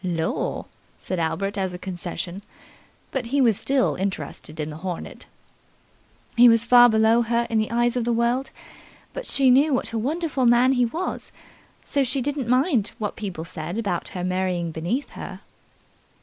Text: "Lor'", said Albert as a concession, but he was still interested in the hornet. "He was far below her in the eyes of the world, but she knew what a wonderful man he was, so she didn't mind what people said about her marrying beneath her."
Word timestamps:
"Lor'", 0.03 0.65
said 0.97 1.19
Albert 1.19 1.59
as 1.59 1.75
a 1.75 1.77
concession, 1.77 2.41
but 3.11 3.27
he 3.27 3.39
was 3.39 3.59
still 3.59 3.93
interested 3.93 4.59
in 4.59 4.71
the 4.71 4.77
hornet. 4.77 5.27
"He 6.35 6.49
was 6.49 6.65
far 6.65 6.89
below 6.89 7.21
her 7.21 7.45
in 7.51 7.59
the 7.59 7.69
eyes 7.69 7.95
of 7.95 8.03
the 8.03 8.11
world, 8.11 8.49
but 9.13 9.27
she 9.27 9.51
knew 9.51 9.75
what 9.75 9.93
a 9.93 9.99
wonderful 9.99 10.47
man 10.47 10.71
he 10.71 10.85
was, 10.87 11.31
so 11.85 12.03
she 12.03 12.19
didn't 12.19 12.47
mind 12.49 12.93
what 12.97 13.15
people 13.15 13.45
said 13.45 13.77
about 13.77 14.07
her 14.17 14.23
marrying 14.23 14.71
beneath 14.71 15.11
her." 15.11 15.41